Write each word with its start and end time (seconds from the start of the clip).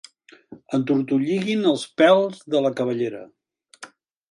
Entortolliguin 0.77 1.61
els 1.73 1.85
pèls 2.03 2.41
de 2.55 2.65
la 2.69 2.73
cabellera. 2.81 3.23